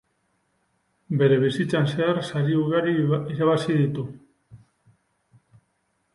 [1.19, 2.97] Bere bizitzan zehar sari ugari
[3.35, 4.09] irabazi ditu.